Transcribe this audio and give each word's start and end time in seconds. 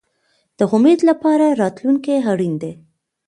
د 0.57 0.59
امید 0.73 0.99
لپاره 1.09 1.45
راتلونکی 1.61 2.15
اړین 2.31 2.53
دی 2.61 2.73